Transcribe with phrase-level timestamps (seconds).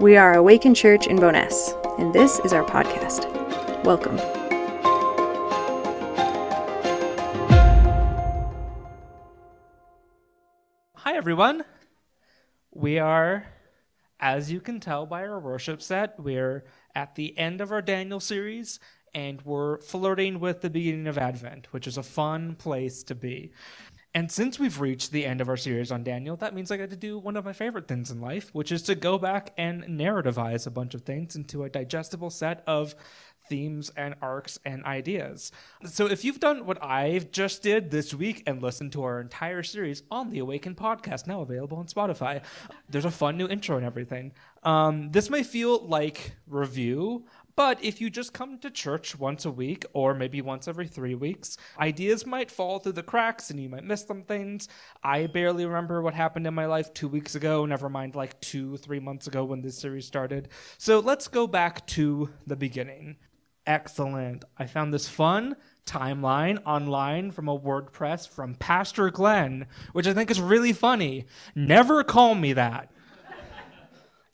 [0.00, 3.26] We are Awaken Church in Bowness, and this is our podcast.
[3.82, 4.16] Welcome.
[10.94, 11.64] Hi, everyone.
[12.70, 13.46] We are,
[14.20, 18.20] as you can tell by our worship set, we're at the end of our Daniel
[18.20, 18.78] series
[19.14, 23.50] and we're flirting with the beginning of Advent, which is a fun place to be.
[24.14, 26.90] And since we've reached the end of our series on Daniel, that means I get
[26.90, 29.84] to do one of my favorite things in life, which is to go back and
[29.84, 32.94] narrativize a bunch of things into a digestible set of
[33.48, 35.52] themes and arcs and ideas.
[35.84, 39.62] So if you've done what I've just did this week and listened to our entire
[39.62, 42.42] series on the Awaken podcast, now available on Spotify,
[42.88, 44.32] there's a fun new intro and everything.
[44.62, 47.24] Um, this may feel like review,
[47.58, 51.16] but if you just come to church once a week or maybe once every three
[51.16, 54.68] weeks, ideas might fall through the cracks and you might miss some things.
[55.02, 58.76] I barely remember what happened in my life two weeks ago, never mind like two,
[58.76, 60.50] three months ago when this series started.
[60.78, 63.16] So let's go back to the beginning.
[63.66, 64.44] Excellent.
[64.56, 70.30] I found this fun timeline online from a WordPress from Pastor Glenn, which I think
[70.30, 71.26] is really funny.
[71.56, 72.92] Never call me that.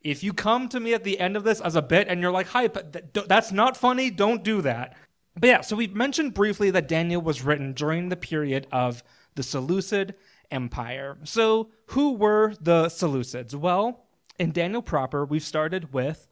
[0.04, 2.30] If you come to me at the end of this as a bit and you're
[2.30, 4.96] like, hi, but th- that's not funny, don't do that.
[5.34, 9.02] But yeah, so we mentioned briefly that Daniel was written during the period of
[9.34, 10.14] the Seleucid
[10.50, 11.18] Empire.
[11.24, 13.54] So, who were the Seleucids?
[13.54, 14.04] Well,
[14.38, 16.28] in Daniel proper, we've started with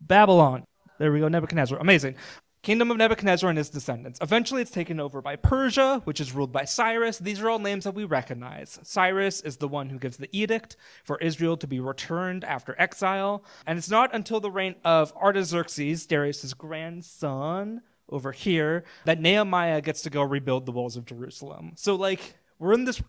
[0.00, 0.64] Babylon.
[0.98, 1.78] There we go, Nebuchadnezzar.
[1.78, 2.16] Amazing.
[2.62, 4.20] Kingdom of Nebuchadnezzar and his descendants.
[4.22, 7.18] Eventually, it's taken over by Persia, which is ruled by Cyrus.
[7.18, 8.78] These are all names that we recognize.
[8.84, 13.44] Cyrus is the one who gives the edict for Israel to be returned after exile.
[13.66, 20.02] And it's not until the reign of Artaxerxes, Darius' grandson, over here, that Nehemiah gets
[20.02, 21.72] to go rebuild the walls of Jerusalem.
[21.74, 23.02] So, like, we're in this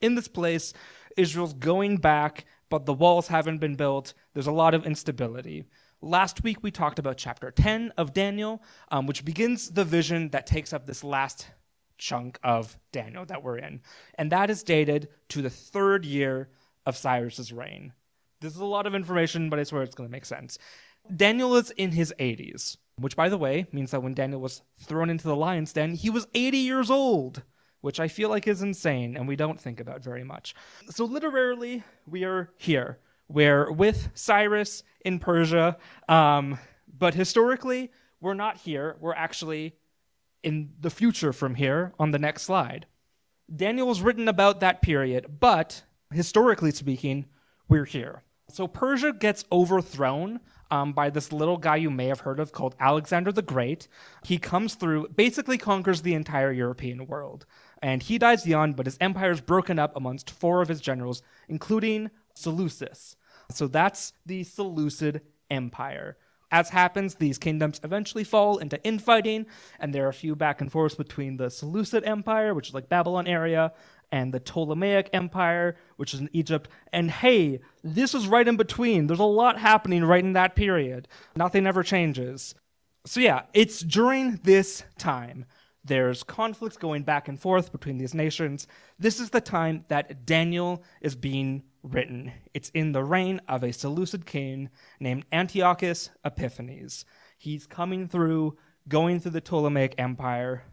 [0.00, 0.72] in this place.
[1.16, 4.14] Israel's going back, but the walls haven't been built.
[4.34, 5.64] There's a lot of instability.
[6.02, 10.46] Last week, we talked about chapter 10 of Daniel, um, which begins the vision that
[10.46, 11.46] takes up this last
[11.98, 13.82] chunk of Daniel that we're in.
[14.14, 16.48] And that is dated to the third year
[16.86, 17.92] of Cyrus's reign.
[18.40, 20.56] This is a lot of information, but I swear it's going to make sense.
[21.14, 25.10] Daniel is in his 80s, which, by the way, means that when Daniel was thrown
[25.10, 27.42] into the lion's den, he was 80 years old,
[27.82, 30.54] which I feel like is insane and we don't think about very much.
[30.88, 33.00] So, literally, we are here
[33.30, 35.76] we're with Cyrus in Persia,
[36.08, 36.58] um,
[36.98, 38.96] but historically, we're not here.
[39.00, 39.76] We're actually
[40.42, 42.86] in the future from here on the next slide.
[43.54, 45.82] Daniel's written about that period, but
[46.12, 47.26] historically speaking,
[47.68, 48.22] we're here.
[48.48, 50.40] So Persia gets overthrown
[50.70, 53.88] um, by this little guy you may have heard of called Alexander the Great.
[54.24, 57.46] He comes through, basically conquers the entire European world.
[57.82, 61.22] And he dies young, but his empire is broken up amongst four of his generals,
[61.48, 63.16] including Seleucus.
[63.54, 66.16] So that's the Seleucid Empire.
[66.52, 69.46] As happens, these kingdoms eventually fall into infighting,
[69.78, 72.88] and there are a few back and forths between the Seleucid Empire, which is like
[72.88, 73.72] Babylon area,
[74.10, 76.68] and the Ptolemaic Empire, which is in Egypt.
[76.92, 79.06] And hey, this is right in between.
[79.06, 81.06] There's a lot happening right in that period.
[81.36, 82.56] Nothing ever changes.
[83.06, 85.46] So, yeah, it's during this time.
[85.84, 88.66] There's conflicts going back and forth between these nations.
[88.98, 92.32] This is the time that Daniel is being written.
[92.54, 97.04] It's in the reign of a Seleucid king named Antiochus Epiphanes.
[97.38, 98.56] He's coming through,
[98.88, 100.64] going through the Ptolemaic Empire.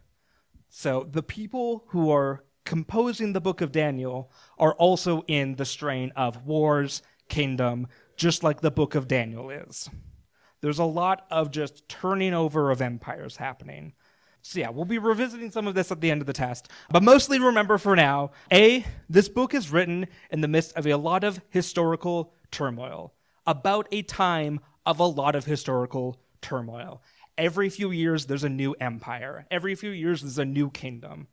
[0.70, 6.12] So the people who are composing the book of Daniel are also in the strain
[6.16, 9.90] of wars, kingdom, just like the book of Daniel is.
[10.60, 13.94] There's a lot of just turning over of empires happening.
[14.48, 16.70] So, yeah, we'll be revisiting some of this at the end of the test.
[16.90, 20.96] But mostly remember for now A, this book is written in the midst of a
[20.96, 23.14] lot of historical turmoil,
[23.46, 27.04] about a time of a lot of historical turmoil.
[27.38, 31.28] Every few years, there's a new empire, every few years, there's a new kingdom.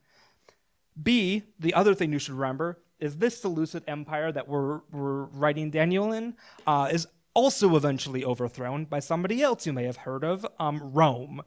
[1.01, 5.71] B, the other thing you should remember is this Seleucid empire that we're, we're writing
[5.71, 6.35] Daniel in
[6.67, 11.41] uh, is also eventually overthrown by somebody else you may have heard of, um, Rome.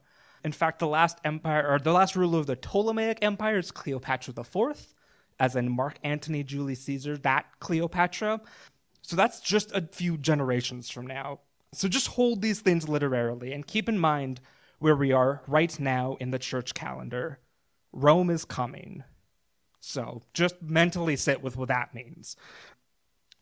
[0.44, 4.34] In fact, the last empire or the last ruler of the Ptolemaic Empire is Cleopatra
[4.38, 4.94] IV,
[5.40, 8.40] as in Mark Antony Julius Caesar, that Cleopatra.
[9.02, 11.40] So that's just a few generations from now.
[11.72, 14.40] So just hold these things literarily and keep in mind
[14.78, 17.40] where we are right now in the church calendar.
[17.92, 19.04] Rome is coming.
[19.80, 22.36] So just mentally sit with what that means.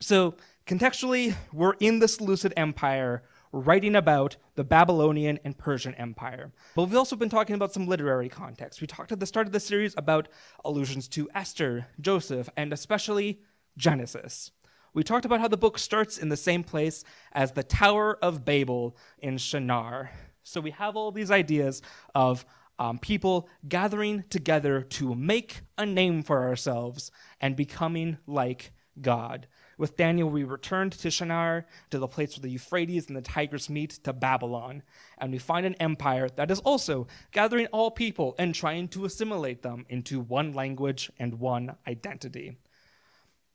[0.00, 0.34] So
[0.66, 3.22] contextually, we're in the Seleucid Empire
[3.56, 6.53] writing about the Babylonian and Persian Empire.
[6.75, 8.81] But we've also been talking about some literary context.
[8.81, 10.29] We talked at the start of the series about
[10.64, 13.41] allusions to Esther, Joseph, and especially
[13.76, 14.50] Genesis.
[14.94, 18.44] we talked about how the book starts in the same place as the Tower of
[18.47, 20.11] Babel in Shinar.
[20.43, 21.82] So we have all these ideas
[22.14, 22.47] of
[22.79, 27.11] um, people gathering together to make a name for ourselves
[27.41, 29.47] and becoming like God.
[29.78, 33.69] With Daniel, we returned to Shinar, to the place where the Euphrates and the Tigris
[33.69, 34.82] meet, to Babylon,
[35.19, 39.62] and we find an empire that is also gathering all people and trying to assimilate
[39.62, 42.56] them into one language and one identity.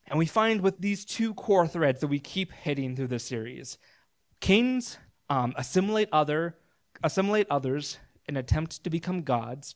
[0.07, 3.77] And we find with these two core threads that we keep hitting through the series
[4.39, 4.97] kings
[5.29, 6.57] um, assimilate other
[7.03, 7.97] assimilate others
[8.27, 9.75] in attempt to become gods,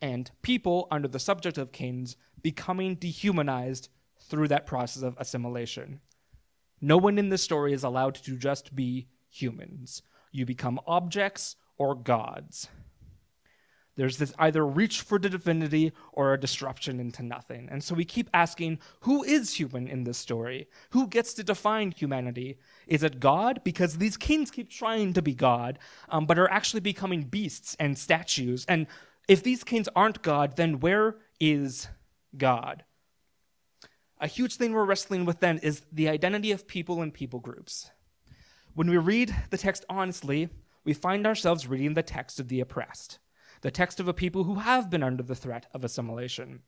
[0.00, 3.88] and people under the subject of kings becoming dehumanized
[4.30, 6.00] through that process of assimilation.
[6.80, 10.02] No one in this story is allowed to just be humans.
[10.32, 12.68] You become objects or gods.
[13.96, 17.68] There's this either reach for the divinity or a disruption into nothing.
[17.70, 20.68] And so we keep asking who is human in this story?
[20.90, 22.58] Who gets to define humanity?
[22.86, 23.60] Is it God?
[23.62, 25.78] Because these kings keep trying to be God,
[26.08, 28.64] um, but are actually becoming beasts and statues.
[28.68, 28.86] And
[29.28, 31.88] if these kings aren't God, then where is
[32.38, 32.84] God?
[34.22, 37.90] A huge thing we're wrestling with then is the identity of people and people groups.
[38.74, 40.50] When we read the text honestly,
[40.84, 43.18] we find ourselves reading the text of the oppressed,
[43.62, 46.60] the text of a people who have been under the threat of assimilation.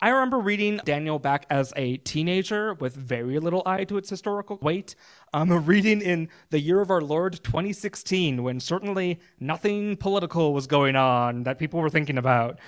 [0.00, 4.58] I remember reading Daniel back as a teenager with very little eye to its historical
[4.60, 4.94] weight.
[5.32, 10.66] I'm um, reading in the year of our Lord 2016, when certainly nothing political was
[10.66, 12.58] going on that people were thinking about.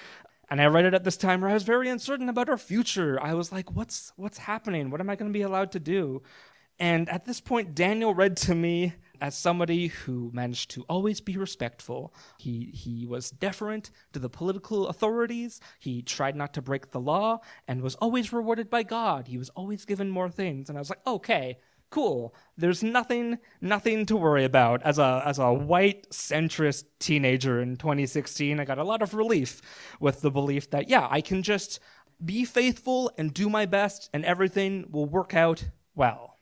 [0.51, 3.23] And I read it at this time where I was very uncertain about our future.
[3.23, 4.91] I was like, what's what's happening?
[4.91, 6.23] What am I going to be allowed to do?
[6.81, 11.37] And at this point, Daniel read to me as somebody who managed to always be
[11.37, 12.15] respectful.
[12.39, 15.61] He he was deferent to the political authorities.
[15.81, 19.27] He tried not to break the law and was always rewarded by God.
[19.27, 20.69] He was always given more things.
[20.69, 21.59] And I was like, okay,
[21.91, 22.35] cool.
[22.57, 24.83] There's nothing nothing to worry about.
[24.83, 29.61] As a as a white centrist teenager in 2016, I got a lot of relief
[30.01, 31.81] with the belief that yeah, I can just
[32.25, 35.65] be faithful and do my best and everything will work out
[35.95, 36.39] well.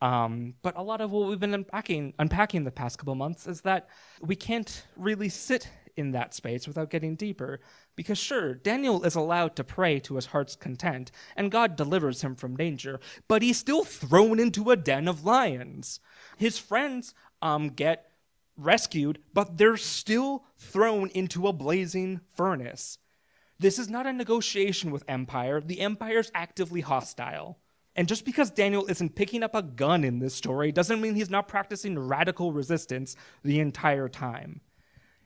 [0.00, 3.60] Um, but a lot of what we've been unpacking unpacking the past couple months is
[3.60, 3.88] that
[4.20, 7.60] we can't really sit in that space without getting deeper.
[7.96, 12.34] Because sure, Daniel is allowed to pray to his heart's content, and God delivers him
[12.34, 16.00] from danger, but he's still thrown into a den of lions.
[16.36, 18.10] His friends um, get
[18.56, 22.98] rescued, but they're still thrown into a blazing furnace.
[23.58, 25.60] This is not a negotiation with Empire.
[25.60, 27.58] The Empire's actively hostile.
[27.94, 31.30] And just because Daniel isn't picking up a gun in this story doesn't mean he's
[31.30, 34.62] not practicing radical resistance the entire time.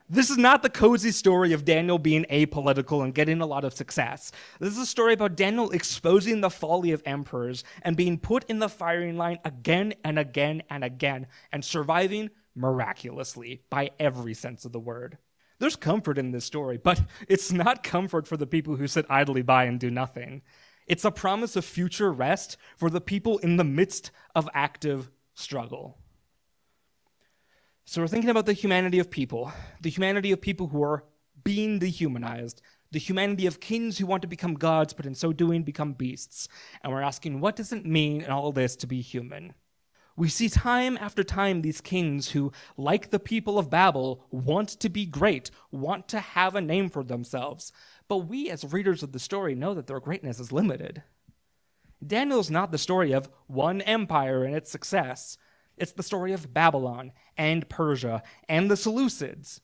[0.09, 3.73] This is not the cozy story of Daniel being apolitical and getting a lot of
[3.73, 4.31] success.
[4.57, 8.59] This is a story about Daniel exposing the folly of emperors and being put in
[8.59, 14.71] the firing line again and again and again and surviving miraculously by every sense of
[14.71, 15.17] the word.
[15.59, 19.41] There's comfort in this story, but it's not comfort for the people who sit idly
[19.41, 20.41] by and do nothing.
[20.85, 25.97] It's a promise of future rest for the people in the midst of active struggle.
[27.89, 29.49] So we're thinking about the humanity of people,
[29.79, 31.05] the humanity of people who are
[31.45, 32.61] being dehumanized,
[32.91, 36.49] the humanity of kings who want to become gods, but in so doing become beasts.
[36.83, 39.53] And we're asking, what does it mean in all this to be human?
[40.17, 44.89] We see time after time these kings who, like the people of Babel, want to
[44.89, 47.71] be great, want to have a name for themselves.
[48.09, 51.03] But we, as readers of the story, know that their greatness is limited.
[52.05, 55.37] Daniel is not the story of one empire and its success.
[55.77, 59.61] It's the story of Babylon and Persia and the Seleucids.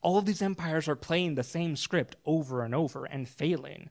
[0.00, 3.90] All of these empires are playing the same script over and over and failing.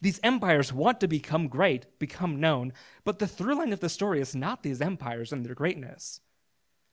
[0.00, 4.20] These empires want to become great, become known, but the through line of the story
[4.20, 6.20] is not these empires and their greatness.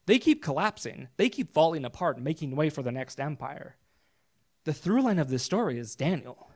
[0.08, 3.76] They keep collapsing, they keep falling apart, making way for the next empire.
[4.64, 6.50] The through line of this story is Daniel,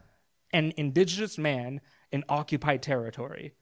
[0.51, 1.81] an indigenous man
[2.11, 3.53] in occupied territory.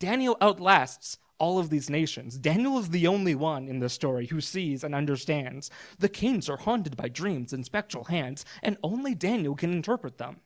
[0.00, 2.38] Daniel outlasts all of these nations.
[2.38, 5.70] Daniel is the only one in the story who sees and understands.
[5.98, 10.40] The kings are haunted by dreams and spectral hands, and only Daniel can interpret them.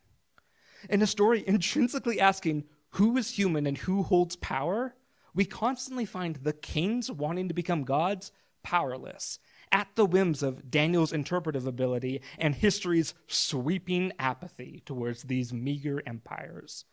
[0.88, 4.94] In a story intrinsically asking who is human and who holds power,
[5.34, 9.38] we constantly find the kings wanting to become gods powerless,
[9.70, 16.84] at the whims of Daniel's interpretive ability and history's sweeping apathy towards these meager empires.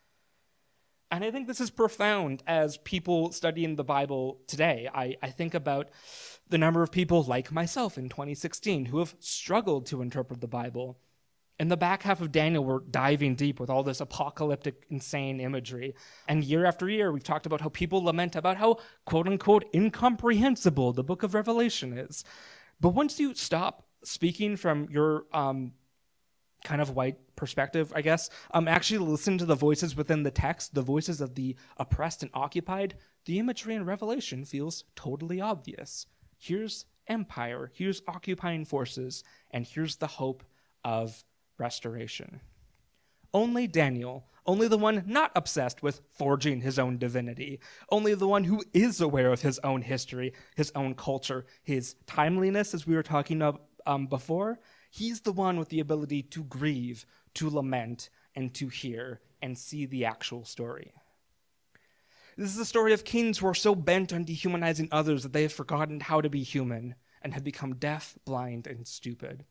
[1.11, 4.89] And I think this is profound as people studying the Bible today.
[4.93, 5.89] I, I think about
[6.49, 10.97] the number of people like myself in 2016 who have struggled to interpret the Bible.
[11.57, 15.95] In the back half of Daniel, we're diving deep with all this apocalyptic, insane imagery.
[16.27, 20.91] And year after year, we've talked about how people lament about how quote unquote incomprehensible
[20.91, 22.25] the book of Revelation is.
[22.81, 25.73] But once you stop speaking from your um,
[26.65, 30.73] kind of white perspective, I guess, um, actually listen to the voices within the text,
[30.73, 36.07] the voices of the oppressed and occupied, the imagery in Revelation feels totally obvious.
[36.37, 40.43] Here's empire, here's occupying forces, and here's the hope
[40.83, 41.23] of
[41.57, 42.41] restoration.
[43.33, 48.43] Only Daniel, only the one not obsessed with forging his own divinity, only the one
[48.43, 53.03] who is aware of his own history, his own culture, his timeliness, as we were
[53.03, 54.59] talking about um, before,
[54.95, 59.85] he's the one with the ability to grieve, to lament, and to hear and see
[59.85, 60.93] the actual story.
[62.37, 65.43] This is the story of kings who are so bent on dehumanizing others that they
[65.43, 69.45] have forgotten how to be human and have become deaf, blind, and stupid.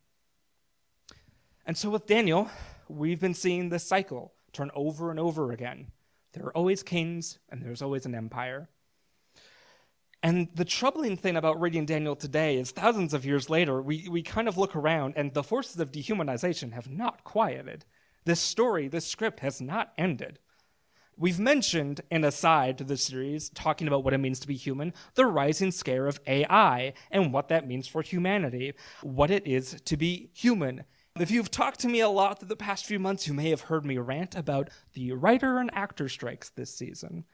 [1.67, 2.51] And so with Daniel,
[2.89, 5.89] we've been seeing this cycle turn over and over again.
[6.33, 8.69] There are always kings, and there's always an empire.
[10.25, 14.23] And the troubling thing about reading Daniel today is thousands of years later, we, we
[14.23, 17.85] kind of look around, and the forces of dehumanization have not quieted.
[18.25, 20.39] This story, this script has not ended.
[21.19, 24.95] We've mentioned an aside to the series, talking about what it means to be human,
[25.15, 29.97] the rising scare of AI and what that means for humanity, what it is to
[29.99, 30.85] be human.
[31.21, 33.61] If you've talked to me a lot through the past few months, you may have
[33.61, 37.27] heard me rant about the writer and actor strikes this season.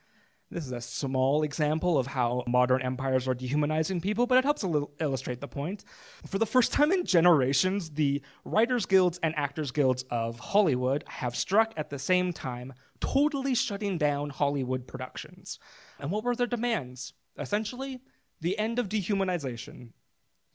[0.50, 4.64] This is a small example of how modern empires are dehumanizing people, but it helps
[4.98, 5.84] illustrate the point.
[6.26, 11.36] For the first time in generations, the Writers Guilds and Actors Guilds of Hollywood have
[11.36, 15.60] struck at the same time, totally shutting down Hollywood productions.
[16.00, 17.12] And what were their demands?
[17.38, 18.00] Essentially,
[18.40, 19.90] the end of dehumanization.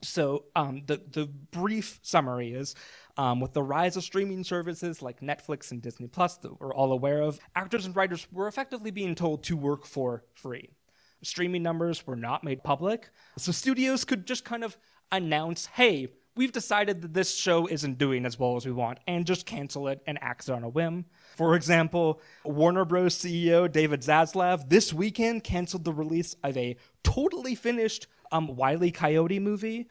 [0.02, 2.76] So, um, the, the brief summary is
[3.18, 6.92] um, with the rise of streaming services like Netflix and Disney Plus that we're all
[6.92, 10.70] aware of, actors and writers were effectively being told to work for free.
[11.22, 14.78] Streaming numbers were not made public, so studios could just kind of
[15.12, 19.26] announce, hey, we've decided that this show isn't doing as well as we want, and
[19.26, 21.06] just cancel it and act on a whim.
[21.38, 23.16] For example, Warner Bros.
[23.16, 29.40] CEO David Zaslav this weekend canceled the release of a totally finished um, Wiley Coyote
[29.40, 29.88] movie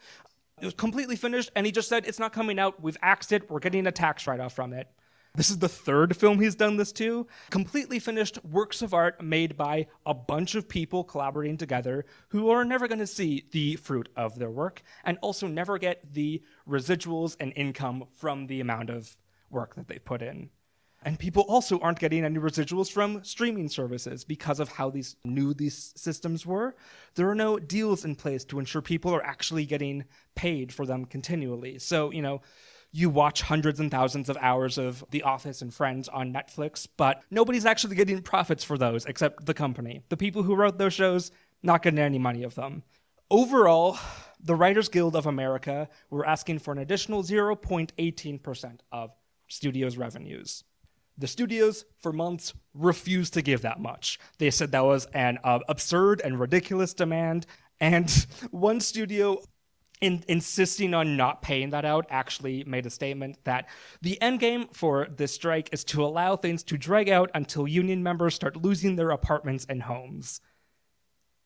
[0.64, 2.82] it was completely finished, and he just said, It's not coming out.
[2.82, 3.50] We've axed it.
[3.50, 4.88] We're getting a tax write off from it.
[5.34, 7.26] This is the third film he's done this to.
[7.50, 12.64] Completely finished works of art made by a bunch of people collaborating together who are
[12.64, 17.36] never going to see the fruit of their work and also never get the residuals
[17.40, 19.18] and income from the amount of
[19.50, 20.48] work that they've put in.
[21.04, 25.52] And people also aren't getting any residuals from streaming services because of how these new
[25.52, 26.74] these systems were.
[27.14, 31.04] There are no deals in place to ensure people are actually getting paid for them
[31.04, 31.78] continually.
[31.78, 32.40] So, you know,
[32.90, 37.22] you watch hundreds and thousands of hours of The Office and Friends on Netflix, but
[37.30, 40.00] nobody's actually getting profits for those except the company.
[40.08, 41.32] The people who wrote those shows
[41.62, 42.82] not getting any money of them.
[43.30, 43.98] Overall,
[44.40, 49.10] the Writers Guild of America were asking for an additional 0.18% of
[49.48, 50.62] studios' revenues.
[51.16, 54.18] The studios, for months, refused to give that much.
[54.38, 57.46] They said that was an uh, absurd and ridiculous demand.
[57.80, 58.10] And
[58.50, 59.38] one studio,
[60.00, 63.68] in, insisting on not paying that out, actually made a statement that
[64.02, 68.02] the end game for this strike is to allow things to drag out until union
[68.02, 70.40] members start losing their apartments and homes.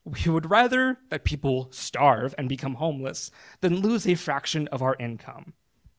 [0.05, 4.97] We would rather that people starve and become homeless than lose a fraction of our
[4.99, 5.53] income.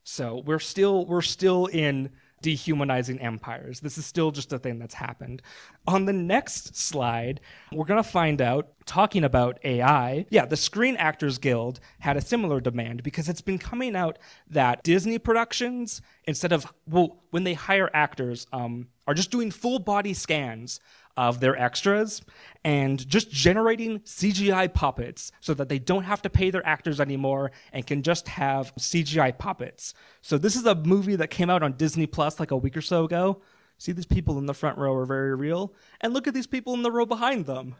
[0.04, 2.10] So we're still we're still in
[2.42, 3.80] dehumanizing empires.
[3.80, 5.42] This is still just a thing that's happened.
[5.88, 7.42] On the next slide,
[7.72, 12.22] we're going to find out, talking about AI, yeah, the Screen Actors Guild had a
[12.22, 14.18] similar demand because it's been coming out
[14.50, 19.80] that Disney productions, instead of, well, when they hire actors, um, are just doing full
[19.80, 20.80] body scans
[21.18, 22.22] of their extras
[22.64, 27.52] and just generating CGI puppets so that they don't have to pay their actors anymore
[27.74, 29.94] and can just have CGI puppets.
[30.22, 32.82] So this is a movie that came out on Disney Plus like a week or
[32.82, 33.42] so ago.
[33.78, 36.74] See these people in the front row are very real and look at these people
[36.74, 37.76] in the row behind them.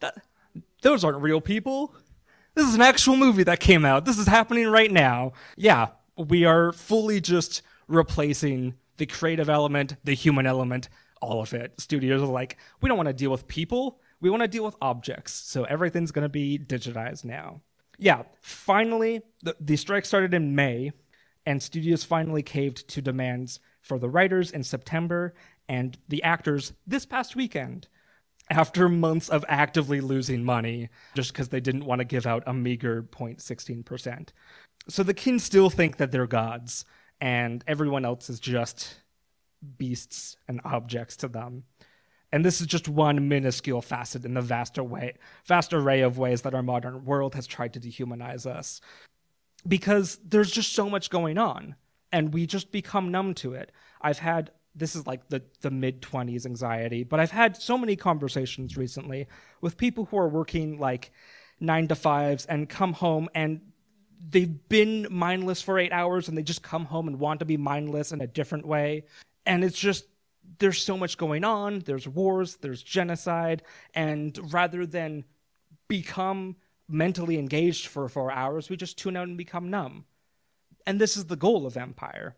[0.00, 0.16] That,
[0.82, 1.94] those aren't real people.
[2.54, 4.04] This is an actual movie that came out.
[4.04, 5.32] This is happening right now.
[5.56, 10.88] Yeah, we are fully just replacing the creative element, the human element
[11.20, 11.80] all of it.
[11.80, 14.76] Studios are like, we don't want to deal with people, we want to deal with
[14.80, 15.32] objects.
[15.32, 17.60] So everything's going to be digitized now.
[17.98, 20.92] Yeah, finally, the, the strike started in May,
[21.46, 25.34] and studios finally caved to demands for the writers in September
[25.68, 27.88] and the actors this past weekend
[28.50, 32.54] after months of actively losing money just because they didn't want to give out a
[32.54, 34.28] meager 0.16%.
[34.88, 36.84] So the kings still think that they're gods
[37.20, 38.96] and everyone else is just
[39.76, 41.64] beasts and objects to them.
[42.30, 45.14] And this is just one minuscule facet in the vast array,
[45.46, 48.80] vast array of ways that our modern world has tried to dehumanize us.
[49.66, 51.74] Because there's just so much going on,
[52.12, 53.72] and we just become numb to it.
[54.00, 57.96] I've had this is like the, the mid 20s anxiety, but I've had so many
[57.96, 59.26] conversations recently
[59.60, 61.10] with people who are working like
[61.60, 63.60] nine to fives and come home and
[64.30, 67.56] they've been mindless for eight hours and they just come home and want to be
[67.56, 69.04] mindless in a different way.
[69.48, 70.04] And it's just,
[70.58, 71.80] there's so much going on.
[71.80, 73.62] There's wars, there's genocide.
[73.94, 75.24] And rather than
[75.88, 80.04] become mentally engaged for four hours, we just tune out and become numb.
[80.86, 82.36] And this is the goal of Empire.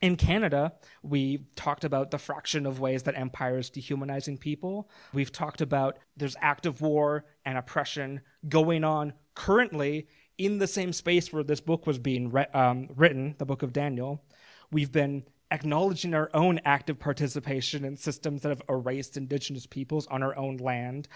[0.00, 4.90] In Canada, we talked about the fraction of ways that empire is dehumanizing people.
[5.12, 11.32] We've talked about there's active war and oppression going on currently in the same space
[11.32, 14.24] where this book was being re- um, written, the book of Daniel.
[14.72, 20.22] We've been acknowledging our own active participation in systems that have erased indigenous peoples on
[20.22, 21.06] our own land.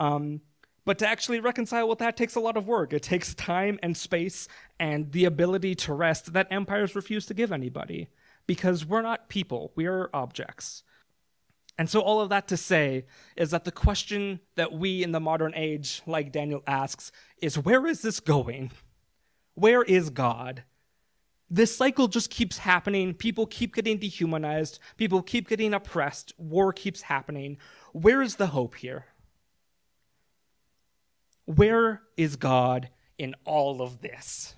[0.00, 0.40] Um,
[0.84, 2.92] but to actually reconcile with that takes a lot of work.
[2.92, 4.48] It takes time and space
[4.78, 8.08] and the ability to rest that empires refuse to give anybody
[8.46, 10.82] because we're not people, we are objects.
[11.78, 15.20] And so, all of that to say is that the question that we in the
[15.20, 17.10] modern age, like Daniel asks,
[17.40, 18.70] is where is this going?
[19.54, 20.64] Where is God?
[21.50, 23.14] This cycle just keeps happening.
[23.14, 24.78] People keep getting dehumanized.
[24.96, 26.32] People keep getting oppressed.
[26.38, 27.58] War keeps happening.
[27.92, 29.06] Where is the hope here?
[31.44, 34.54] Where is God in all of this?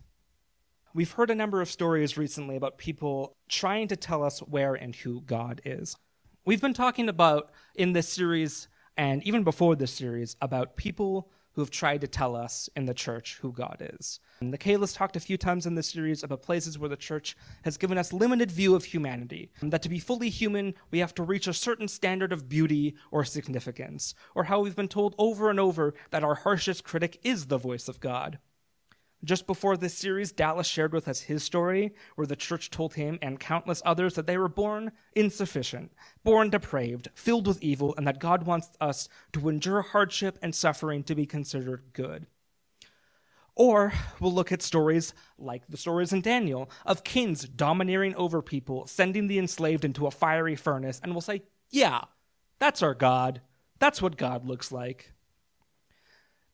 [0.94, 4.94] We've heard a number of stories recently about people trying to tell us where and
[4.94, 5.96] who God is.
[6.46, 11.62] We've been talking about in this series, and even before this series, about people who
[11.62, 14.20] have tried to tell us in the church who God is.
[14.40, 17.34] And the Kayla's talked a few times in this series about places where the church
[17.64, 19.50] has given us limited view of humanity.
[19.62, 23.24] That to be fully human, we have to reach a certain standard of beauty or
[23.24, 24.14] significance.
[24.34, 27.88] Or how we've been told over and over that our harshest critic is the voice
[27.88, 28.38] of God.
[29.24, 33.18] Just before this series, Dallas shared with us his story, where the church told him
[33.22, 38.20] and countless others that they were born insufficient, born depraved, filled with evil, and that
[38.20, 42.26] God wants us to endure hardship and suffering to be considered good.
[43.56, 48.86] Or we'll look at stories like the stories in Daniel of kings domineering over people,
[48.86, 52.02] sending the enslaved into a fiery furnace, and we'll say, yeah,
[52.58, 53.40] that's our God.
[53.78, 55.14] That's what God looks like.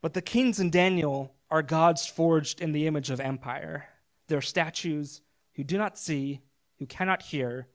[0.01, 3.84] But the kings in Daniel are gods forged in the image of empire.
[4.26, 5.20] They're statues
[5.54, 6.40] who do not see,
[6.78, 7.68] who cannot hear.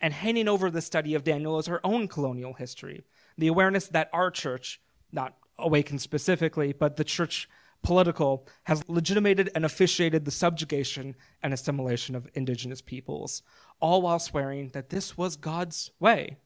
[0.00, 3.04] And hanging over the study of Daniel is our own colonial history,
[3.38, 4.80] the awareness that our church,
[5.12, 7.48] not awakened specifically, but the church
[7.80, 13.42] political, has legitimated and officiated the subjugation and assimilation of indigenous peoples,
[13.78, 16.38] all while swearing that this was God's way.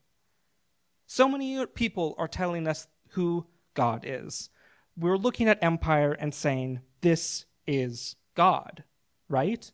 [1.06, 4.50] So many people are telling us who God is
[4.96, 8.84] we're looking at empire and saying, this is God,
[9.28, 9.70] right?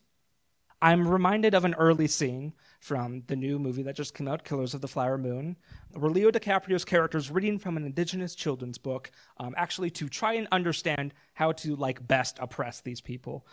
[0.81, 4.73] I'm reminded of an early scene from the new movie that just came out, Killers
[4.73, 5.55] of the Flower Moon,
[5.91, 10.33] where Leo DiCaprio's character is reading from an indigenous children's book, um, actually to try
[10.33, 13.45] and understand how to like best oppress these people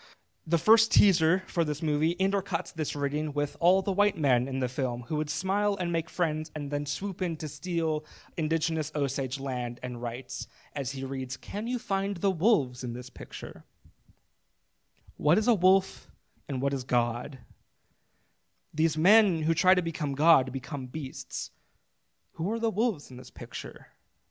[0.49, 4.61] the first teaser for this movie intercuts this reading with all the white men in
[4.61, 8.03] the film who would smile and make friends and then swoop in to steal
[8.39, 13.11] indigenous Osage land and rights as he reads, Can you find the wolves in this
[13.11, 13.67] picture?
[15.19, 16.09] What is a wolf
[16.49, 17.41] and what is God?
[18.73, 21.51] These men who try to become God become beasts.
[22.33, 23.89] Who are the wolves in this picture?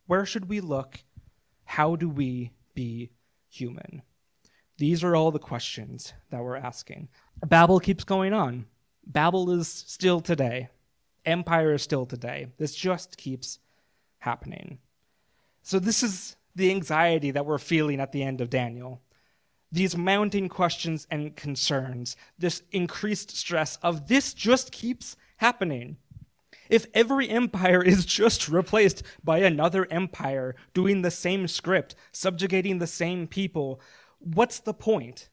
[0.08, 1.04] Where should we look?
[1.66, 3.12] How do we be
[3.50, 4.02] human?
[4.78, 7.10] These are all the questions that we're asking.
[7.46, 8.66] Babel keeps going on.
[9.06, 10.70] Babel is still today.
[11.26, 12.48] Empire is still today.
[12.58, 13.60] This just keeps
[14.20, 14.80] happening.
[15.64, 19.02] So, this is the anxiety that we're feeling at the end of Daniel.
[19.72, 25.98] These mounting questions and concerns, this increased stress of this just keeps happening.
[26.70, 32.88] If every empire is just replaced by another empire doing the same script, subjugating the
[32.88, 33.82] same people,
[34.20, 35.30] what's the point?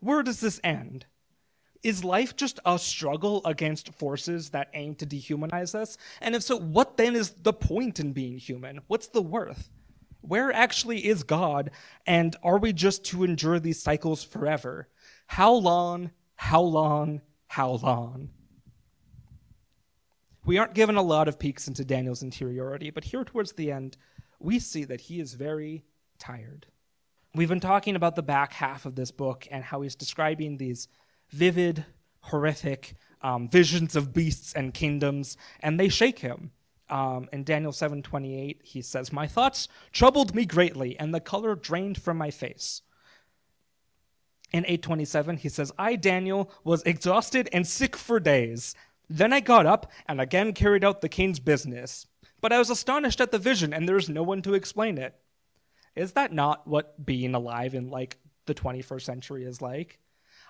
[0.00, 1.06] Where does this end?
[1.82, 5.96] Is life just a struggle against forces that aim to dehumanize us?
[6.20, 8.80] And if so, what then is the point in being human?
[8.86, 9.68] What's the worth?
[10.20, 11.72] Where actually is God?
[12.06, 14.88] And are we just to endure these cycles forever?
[15.26, 16.12] How long?
[16.36, 17.20] How long?
[17.48, 18.30] How long?
[20.44, 23.96] We aren't given a lot of peeks into Daniel's interiority, but here towards the end,
[24.40, 25.84] we see that he is very
[26.18, 26.66] tired.
[27.34, 30.86] We've been talking about the back half of this book and how he's describing these
[31.30, 31.86] vivid,
[32.20, 36.50] horrific um, visions of beasts and kingdoms, and they shake him.
[36.90, 42.02] Um, in Daniel 7:28, he says, "My thoughts troubled me greatly, and the color drained
[42.02, 42.82] from my face."
[44.52, 48.74] In 8:27, he says, "I Daniel was exhausted and sick for days.
[49.08, 52.06] Then I got up and again carried out the king's business.
[52.42, 55.18] But I was astonished at the vision, and there is no one to explain it."
[55.94, 59.98] Is that not what being alive in like the 21st century is like?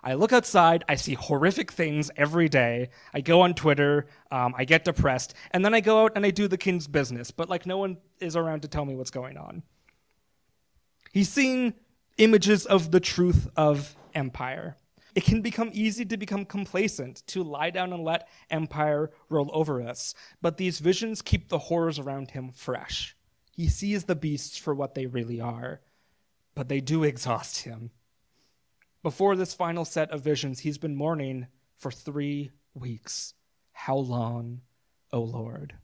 [0.04, 2.90] I look outside, I see horrific things every day.
[3.14, 6.30] I go on Twitter, um, I get depressed, and then I go out and I
[6.30, 9.36] do the king's business, but like no one is around to tell me what's going
[9.36, 9.62] on.
[11.12, 11.74] He's seen
[12.18, 14.76] images of the truth of empire.
[15.14, 19.82] It can become easy to become complacent, to lie down and let empire roll over
[19.82, 23.14] us, but these visions keep the horrors around him fresh.
[23.52, 25.80] He sees the beasts for what they really are,
[26.54, 27.90] but they do exhaust him.
[29.02, 33.34] Before this final set of visions, he's been mourning for three weeks.
[33.72, 34.62] How long,
[35.12, 35.74] O Lord?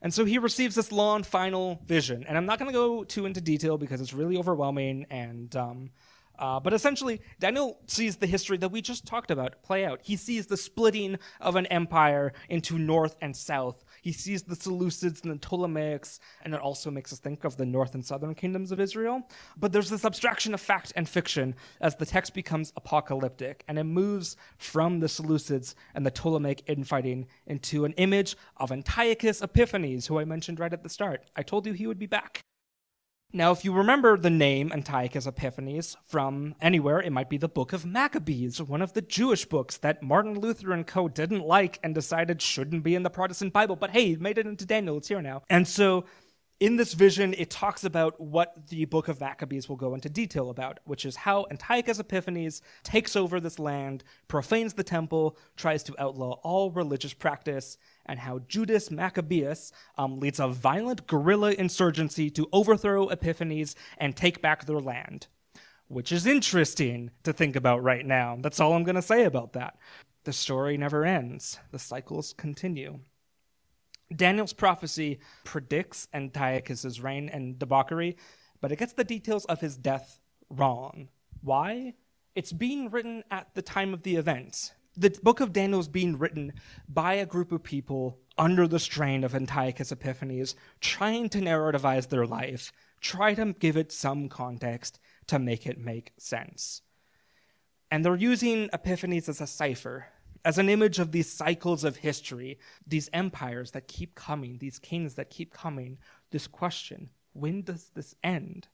[0.00, 2.24] And so he receives this long final vision.
[2.26, 5.90] And I'm not going to go too into detail because it's really overwhelming and um,
[6.38, 10.00] uh, but essentially, Daniel sees the history that we just talked about play out.
[10.02, 13.84] He sees the splitting of an empire into north and south.
[14.02, 17.66] He sees the Seleucids and the Ptolemaics, and it also makes us think of the
[17.66, 19.28] north and southern kingdoms of Israel.
[19.56, 23.84] But there's this abstraction of fact and fiction as the text becomes apocalyptic, and it
[23.84, 30.18] moves from the Seleucids and the Ptolemaic infighting into an image of Antiochus Epiphanes, who
[30.18, 31.24] I mentioned right at the start.
[31.36, 32.42] I told you he would be back.
[33.30, 37.74] Now, if you remember the name Antiochus Epiphanes from anywhere, it might be the Book
[37.74, 41.08] of Maccabees, one of the Jewish books that Martin Luther and co.
[41.08, 43.76] didn't like and decided shouldn't be in the Protestant Bible.
[43.76, 45.42] But hey, made it into Daniel, it's here now.
[45.50, 46.06] And so
[46.58, 50.48] in this vision, it talks about what the book of Maccabees will go into detail
[50.48, 55.94] about, which is how Antiochus Epiphanes takes over this land, profanes the temple, tries to
[56.02, 57.76] outlaw all religious practice,
[58.08, 64.40] and how Judas Maccabeus um, leads a violent guerrilla insurgency to overthrow Epiphanes and take
[64.42, 65.26] back their land.
[65.88, 68.38] Which is interesting to think about right now.
[68.40, 69.78] That's all I'm going to say about that.
[70.24, 73.00] The story never ends, the cycles continue.
[74.14, 78.16] Daniel's prophecy predicts Antiochus's reign and debauchery,
[78.60, 81.08] but it gets the details of his death wrong.
[81.42, 81.94] Why?
[82.34, 84.72] It's being written at the time of the events.
[84.98, 86.54] The book of Daniel is being written
[86.88, 92.26] by a group of people under the strain of Antiochus Epiphanes, trying to narrativize their
[92.26, 96.82] life, try to give it some context to make it make sense.
[97.92, 100.06] And they're using Epiphanes as a cipher
[100.44, 105.14] as an image of these cycles of history, these empires that keep coming, these kings
[105.14, 105.98] that keep coming,
[106.30, 108.66] this question when does this end?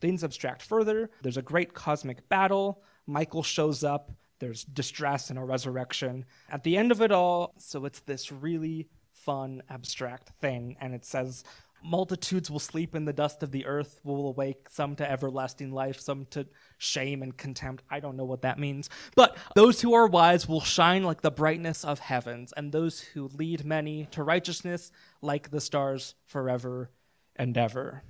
[0.00, 1.10] Things abstract further.
[1.22, 2.82] There's a great cosmic battle.
[3.06, 4.12] Michael shows up.
[4.38, 6.24] There's distress and a resurrection.
[6.50, 10.76] At the end of it all, so it's this really fun, abstract thing.
[10.80, 11.44] And it says,
[11.82, 16.00] multitudes will sleep in the dust of the earth, will awake, some to everlasting life,
[16.00, 16.46] some to
[16.78, 17.84] shame and contempt.
[17.90, 18.88] I don't know what that means.
[19.14, 23.28] But those who are wise will shine like the brightness of heavens, and those who
[23.28, 26.90] lead many to righteousness like the stars forever
[27.36, 28.02] and ever.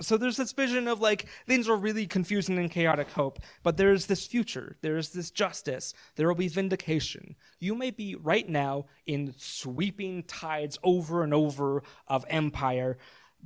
[0.00, 4.06] So there's this vision of like things are really confusing and chaotic hope, but there's
[4.06, 7.36] this future, there's this justice, there will be vindication.
[7.58, 12.96] You may be right now in sweeping tides over and over of empire,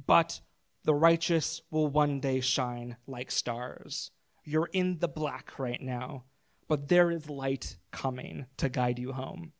[0.06, 0.40] but
[0.84, 4.10] the righteous will one day shine like stars.
[4.44, 6.24] You're in the black right now,
[6.68, 9.52] but there is light coming to guide you home.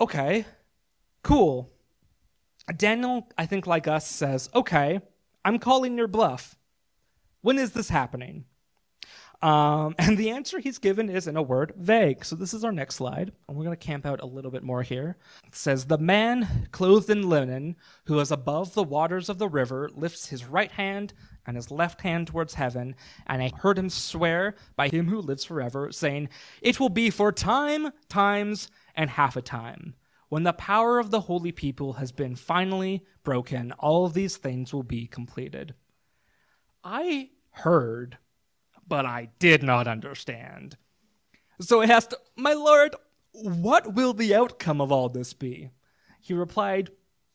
[0.00, 0.44] Okay,
[1.22, 1.70] cool.
[2.76, 5.00] Daniel, I think, like us, says, Okay,
[5.44, 6.56] I'm calling your bluff.
[7.40, 8.44] When is this happening?
[9.40, 12.24] Um, and the answer he's given is, in a word, vague.
[12.24, 13.32] So this is our next slide.
[13.48, 15.16] And we're going to camp out a little bit more here.
[15.46, 19.88] It says, The man clothed in linen, who is above the waters of the river,
[19.94, 21.14] lifts his right hand
[21.46, 22.94] and his left hand towards heaven.
[23.26, 26.28] And I heard him swear by him who lives forever, saying,
[26.60, 29.94] It will be for time, times, and half a time.
[30.28, 34.74] When the power of the holy people has been finally broken, all of these things
[34.74, 35.74] will be completed.
[36.84, 38.18] I heard,
[38.86, 40.76] but I did not understand.
[41.60, 42.94] So I asked, My lord,
[43.32, 45.70] what will the outcome of all this be?
[46.20, 46.90] He replied,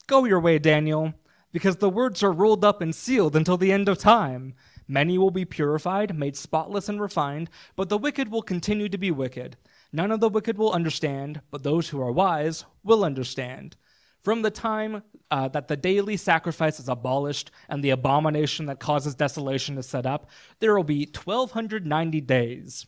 [0.05, 1.13] Go your way, Daniel,
[1.51, 4.53] because the words are rolled up and sealed until the end of time.
[4.87, 9.11] Many will be purified, made spotless and refined, but the wicked will continue to be
[9.11, 9.57] wicked.
[9.95, 13.77] None of the wicked will understand, but those who are wise will understand.
[14.23, 19.13] From the time uh, that the daily sacrifice is abolished and the abomination that causes
[19.13, 20.29] desolation is set up,
[20.59, 22.87] there will be 1290 days.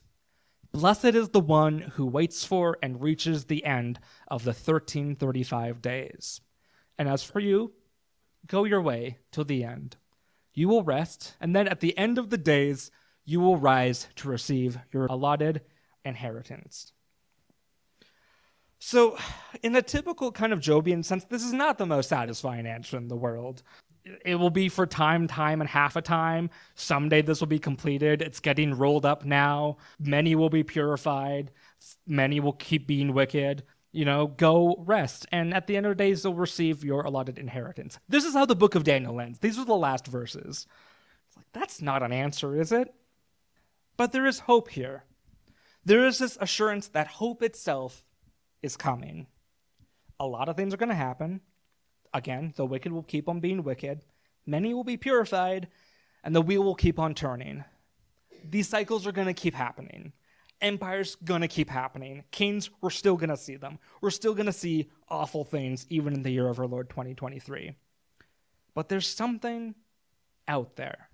[0.72, 6.41] Blessed is the one who waits for and reaches the end of the 1335 days.
[6.98, 7.74] And as for you,
[8.48, 9.98] go your way till the end.
[10.54, 12.89] You will rest, and then at the end of the days,
[13.26, 15.62] you will rise to receive your allotted
[16.06, 16.94] inheritance.
[18.88, 19.17] So,
[19.63, 23.08] in a typical kind of Jobian sense, this is not the most satisfying answer in
[23.08, 23.63] the world.
[24.24, 26.52] It will be for time, time, and half a time.
[26.76, 28.21] Someday this will be completed.
[28.21, 29.78] It's getting rolled up now.
[29.98, 31.50] Many will be purified.
[32.06, 33.63] Many will keep being wicked.
[33.91, 35.26] You know, go rest.
[35.32, 37.98] And at the end of the days, you'll receive your allotted inheritance.
[38.08, 39.39] This is how the book of Daniel ends.
[39.39, 40.67] These are the last verses.
[41.28, 42.93] It's like, that's not an answer, is it?
[43.98, 45.06] But there is hope here.
[45.84, 48.05] There is this assurance that hope itself
[48.65, 49.28] is coming.
[50.19, 51.41] A lot of things are going to happen.
[52.13, 54.04] Again, the wicked will keep on being wicked,
[54.45, 55.67] many will be purified,
[56.23, 57.63] and the wheel will keep on turning.
[58.49, 60.13] These cycles are going to keep happening.
[60.62, 62.23] Empire's going to keep happening.
[62.32, 63.80] Kings, we're still going to see them.
[64.01, 67.75] We're still going to see awful things even in the year of our Lord 2023.
[68.73, 69.75] But there's something
[70.47, 71.10] out there.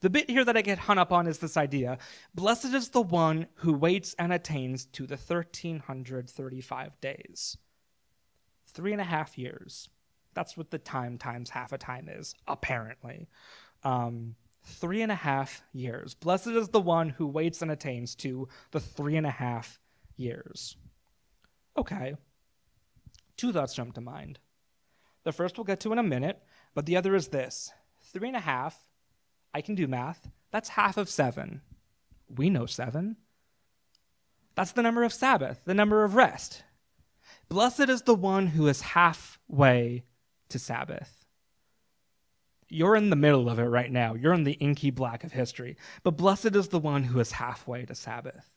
[0.00, 1.98] The bit here that I get hung up on is this idea
[2.34, 7.56] Blessed is the one who waits and attains to the 1335 days.
[8.66, 9.88] Three and a half years.
[10.32, 13.28] That's what the time times half a time is, apparently.
[13.82, 16.14] Um, three and a half years.
[16.14, 19.80] Blessed is the one who waits and attains to the three and a half
[20.16, 20.76] years.
[21.76, 22.14] Okay.
[23.36, 24.38] Two thoughts jump to mind.
[25.24, 26.42] The first we'll get to in a minute,
[26.74, 28.89] but the other is this three and a half
[29.52, 30.28] I can do math.
[30.50, 31.62] That's half of seven.
[32.28, 33.16] We know seven.
[34.54, 36.64] That's the number of Sabbath, the number of rest.
[37.48, 40.04] Blessed is the one who is halfway
[40.48, 41.24] to Sabbath.
[42.68, 44.14] You're in the middle of it right now.
[44.14, 45.76] You're in the inky black of history.
[46.04, 48.50] But blessed is the one who is halfway to Sabbath.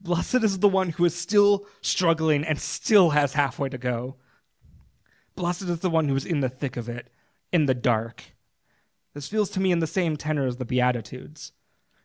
[0.00, 4.16] Blessed is the one who is still struggling and still has halfway to go.
[5.36, 7.10] Blessed is the one who is in the thick of it,
[7.52, 8.33] in the dark.
[9.14, 11.52] This feels to me in the same tenor as the Beatitudes.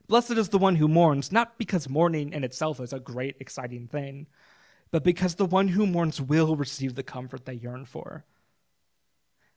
[0.07, 3.87] Blessed is the one who mourns, not because mourning in itself is a great, exciting
[3.87, 4.27] thing,
[4.91, 8.25] but because the one who mourns will receive the comfort they yearn for.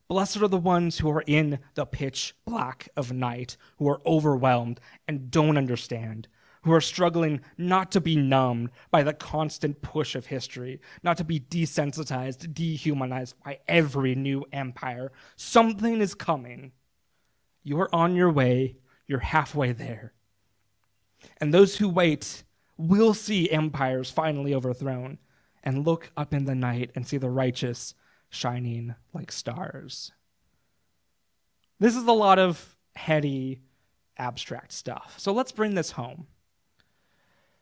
[0.08, 4.80] Blessed are the ones who are in the pitch black of night, who are overwhelmed
[5.06, 6.28] and don't understand,
[6.62, 11.24] who are struggling not to be numbed by the constant push of history, not to
[11.24, 15.12] be desensitized, dehumanized by every new empire.
[15.36, 16.72] Something is coming
[17.62, 20.12] you're on your way, you're halfway there.
[21.38, 22.42] And those who wait
[22.76, 25.18] will see empires finally overthrown
[25.62, 27.94] and look up in the night and see the righteous
[28.28, 30.12] shining like stars.
[31.78, 33.60] This is a lot of heady,
[34.16, 35.14] abstract stuff.
[35.18, 36.26] So let's bring this home.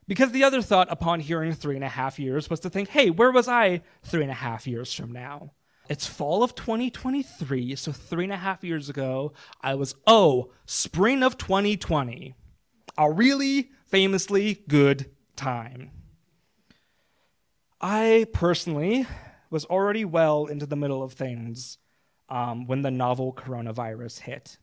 [0.06, 3.10] Because the other thought upon hearing three and a half years was to think, hey,
[3.10, 5.52] where was I three and a half years from now?
[5.90, 11.24] It's fall of 2023, so three and a half years ago, I was, oh, spring
[11.24, 12.36] of 2020.
[12.96, 15.90] A really famously good time.
[17.80, 19.04] I personally
[19.50, 21.78] was already well into the middle of things
[22.28, 24.58] um, when the novel coronavirus hit.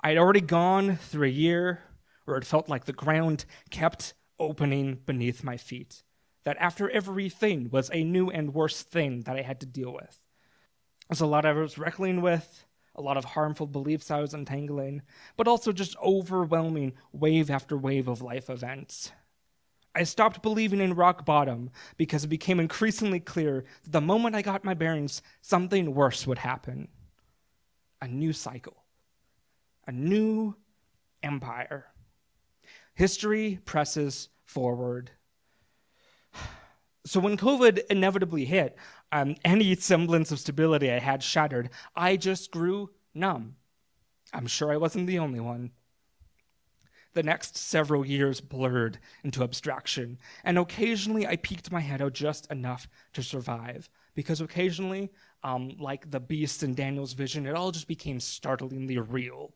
[0.00, 1.80] I'd already gone through a year
[2.24, 6.04] where it felt like the ground kept opening beneath my feet,
[6.44, 10.21] that after everything was a new and worse thing that I had to deal with.
[11.08, 15.02] There's a lot I was wrestling with, a lot of harmful beliefs I was untangling,
[15.36, 19.12] but also just overwhelming wave after wave of life events.
[19.94, 24.42] I stopped believing in rock bottom because it became increasingly clear that the moment I
[24.42, 26.88] got my bearings, something worse would happen.
[28.00, 28.84] A new cycle,
[29.86, 30.56] a new
[31.22, 31.86] empire.
[32.94, 35.10] History presses forward.
[37.04, 38.76] So when COVID inevitably hit,
[39.12, 41.70] um, any semblance of stability I had shattered.
[41.94, 43.56] I just grew numb.
[44.32, 45.70] I'm sure I wasn't the only one.
[47.12, 52.50] The next several years blurred into abstraction, and occasionally I peeked my head out just
[52.50, 55.12] enough to survive, because occasionally,
[55.44, 59.52] um, like the beast in Daniel's vision, it all just became startlingly real.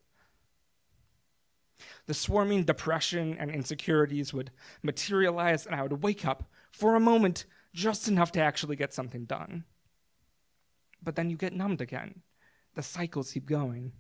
[2.05, 4.51] The swarming depression and insecurities would
[4.83, 9.26] materialize, and I would wake up for a moment just enough to actually get something
[9.26, 9.64] done.
[11.02, 12.22] But then you get numbed again.
[12.74, 13.92] The cycles keep going.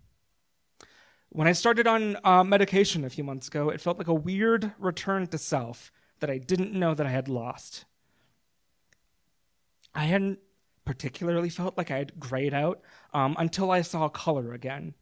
[1.28, 4.72] When I started on uh, medication a few months ago, it felt like a weird
[4.78, 7.84] return to self that I didn't know that I had lost.
[9.94, 10.38] I hadn't
[10.86, 12.80] particularly felt like I had grayed out
[13.12, 14.94] um, until I saw color again.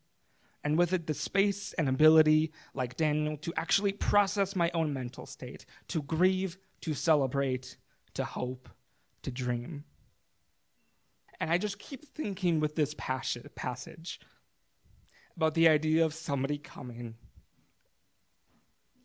[0.65, 5.27] and with it the space and ability, like Daniel, to actually process my own mental
[5.27, 7.77] state, to grieve, to celebrate,
[8.15, 8.69] to hope,
[9.23, 9.85] to dream.
[11.41, 14.21] And I just keep thinking with this passage
[15.37, 17.17] about the idea of somebody coming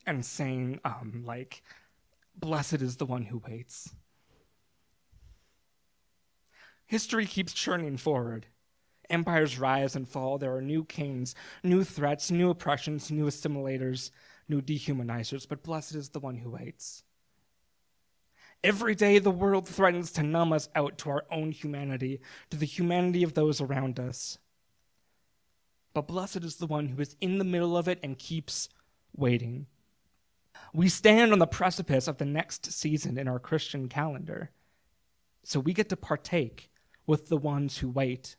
[0.06, 1.64] and saying, um, like,
[2.36, 3.94] blessed is the one who waits.
[6.86, 8.48] History keeps churning forward.
[9.10, 10.38] Empires rise and fall.
[10.38, 14.12] There are new kings, new threats, new oppressions, new assimilators,
[14.48, 17.04] new dehumanizers, but blessed is the one who waits.
[18.64, 22.20] Every day, the world threatens to numb us out to our own humanity,
[22.50, 24.38] to the humanity of those around us.
[25.94, 28.68] But blessed is the one who is in the middle of it and keeps
[29.16, 29.68] waiting.
[30.74, 34.52] We stand on the precipice of the next season in our Christian calendar,
[35.44, 36.70] so we get to partake
[37.08, 38.36] with the ones who wait.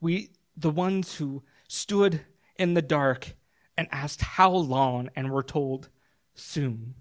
[0.00, 2.20] We, the ones who stood
[2.56, 3.34] in the dark
[3.76, 5.88] and asked how long and were told
[6.34, 6.94] soon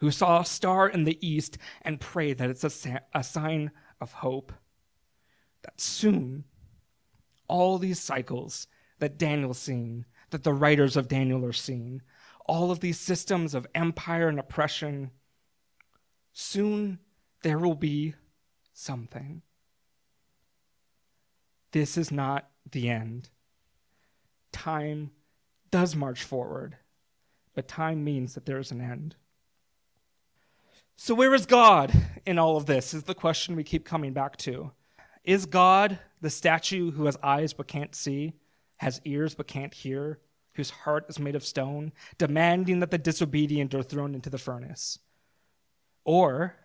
[0.00, 3.70] who saw a star in the east and prayed that it's a, sa- a sign
[4.00, 4.52] of hope.
[5.62, 6.44] That soon,
[7.48, 8.66] all these cycles
[8.98, 12.00] that Daniel's seen, that the writers of Daniel are seeing,
[12.46, 15.10] all of these systems of empire and oppression,
[16.32, 16.98] soon
[17.42, 18.14] there will be
[18.72, 19.42] something.
[21.72, 23.28] This is not the end.
[24.50, 25.10] Time
[25.70, 26.78] does march forward,
[27.54, 29.16] but time means that there is an end.
[31.02, 31.94] So, where is God
[32.26, 32.92] in all of this?
[32.92, 34.72] Is the question we keep coming back to.
[35.24, 38.34] Is God the statue who has eyes but can't see,
[38.76, 40.20] has ears but can't hear,
[40.52, 44.98] whose heart is made of stone, demanding that the disobedient are thrown into the furnace?
[46.04, 46.56] Or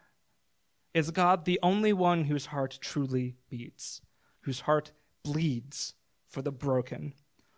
[0.93, 4.01] is God the only one whose heart truly beats,
[4.41, 4.91] whose heart
[5.23, 5.93] bleeds
[6.27, 7.13] for the broken,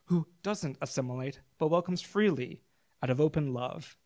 [0.05, 2.61] who doesn't assimilate but welcomes freely
[3.01, 3.97] out of open love?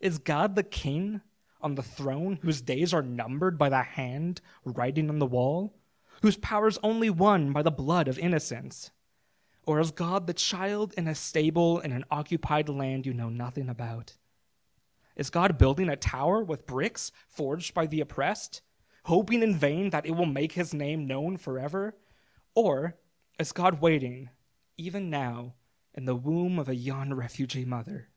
[0.00, 1.20] Is God the king
[1.60, 5.74] on the throne, whose days are numbered by the hand writing on the wall,
[6.22, 8.90] whose power is only won by the blood of innocents?
[9.66, 13.68] Or is God the child in a stable in an occupied land you know nothing
[13.68, 14.14] about?
[15.14, 18.62] Is God building a tower with bricks forged by the oppressed,
[19.04, 21.96] hoping in vain that it will make his name known forever?
[22.54, 22.96] Or
[23.38, 24.30] is God waiting,
[24.76, 25.54] even now,
[25.92, 28.08] in the womb of a yon refugee mother?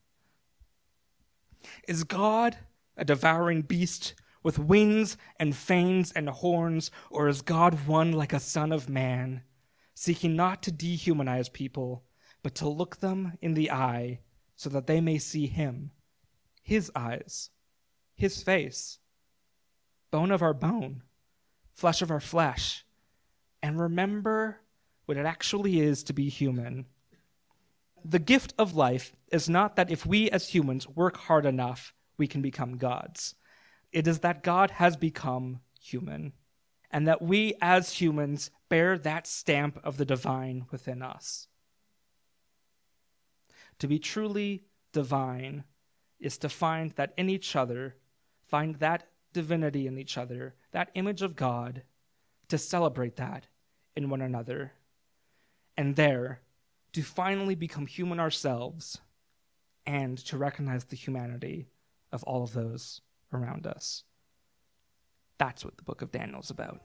[1.88, 2.58] Is God
[2.98, 8.40] a devouring beast with wings and fangs and horns, or is God one like a
[8.40, 9.44] son of man,
[9.94, 12.04] seeking not to dehumanize people,
[12.44, 14.20] but to look them in the eye
[14.56, 15.92] so that they may see him,
[16.64, 17.50] his eyes,
[18.16, 19.00] his face,
[20.10, 21.04] bone of our bone,
[21.74, 22.86] flesh of our flesh,
[23.62, 24.62] and remember
[25.06, 26.86] what it actually is to be human.
[28.04, 32.28] The gift of life is not that if we as humans work hard enough, we
[32.28, 33.36] can become gods.
[33.92, 36.34] It is that God has become human,
[36.90, 41.48] and that we as humans bear that stamp of the divine within us.
[43.80, 45.64] To be truly divine
[46.20, 47.96] is to find that in each other,
[48.48, 51.84] find that divinity in each other, that image of God,
[52.48, 53.48] to celebrate that
[53.96, 54.74] in one another,
[55.78, 56.42] and there
[56.94, 59.00] to finally become human ourselves
[59.86, 61.68] and to recognize the humanity
[62.12, 63.02] of all of those
[63.34, 64.04] around us.
[65.38, 66.82] That's what the book of Daniel is about.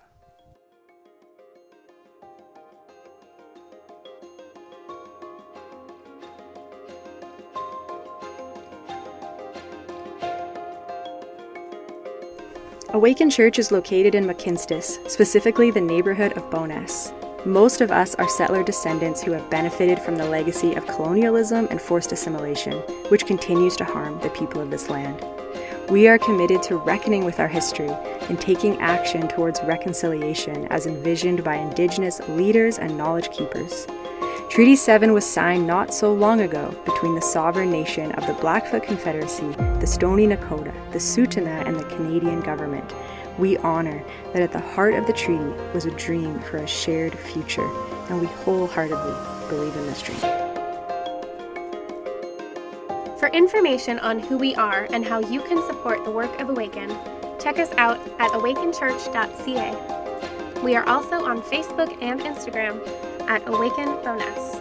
[12.91, 17.13] Awaken Church is located in Mohkinstsis, specifically the neighborhood of Bowness.
[17.47, 21.81] Most of us are settler descendants who have benefited from the legacy of colonialism and
[21.81, 22.73] forced assimilation,
[23.09, 25.25] which continues to harm the people of this land.
[25.89, 27.91] We are committed to reckoning with our history
[28.29, 33.87] and taking action towards reconciliation as envisioned by Indigenous leaders and knowledge keepers.
[34.51, 38.83] Treaty 7 was signed not so long ago between the sovereign nation of the Blackfoot
[38.83, 42.93] Confederacy, the Stoney Nakoda, the Tsuut'ina, and the Canadian government
[43.39, 47.17] we honor that at the heart of the treaty was a dream for a shared
[47.19, 47.69] future,
[48.09, 49.15] and we wholeheartedly
[49.49, 50.19] believe in this dream.
[53.19, 56.89] For information on who we are and how you can support the work of Awaken,
[57.41, 60.63] check us out at awakenchurch.ca.
[60.63, 62.81] We are also on Facebook and Instagram
[63.29, 64.56] at Awaken Bowness.